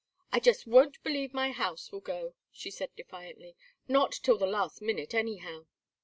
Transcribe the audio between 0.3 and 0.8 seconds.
"I just